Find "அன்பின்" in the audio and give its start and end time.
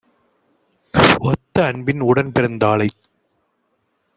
1.63-2.01